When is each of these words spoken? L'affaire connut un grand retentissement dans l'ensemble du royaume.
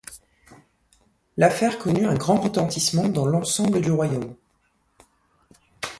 L'affaire 1.37 1.77
connut 1.77 2.07
un 2.07 2.15
grand 2.15 2.41
retentissement 2.41 3.07
dans 3.07 3.27
l'ensemble 3.27 3.81
du 3.81 3.91
royaume. 3.91 4.35